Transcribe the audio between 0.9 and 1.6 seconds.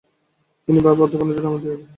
অধ্যাপনার জন্য